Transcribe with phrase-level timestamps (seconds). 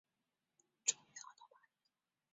[0.83, 1.69] 终于熬到八点